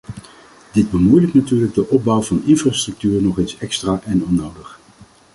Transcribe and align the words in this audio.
Dit 0.73 0.91
bemoeilijkt 0.91 1.33
natuurlijk 1.33 1.73
de 1.73 1.87
opbouw 1.87 2.21
van 2.21 2.43
infrastructuur 2.45 3.21
nog 3.21 3.37
eens 3.39 3.57
extra 3.57 4.01
en 4.03 4.23
onnodig. 4.23 4.79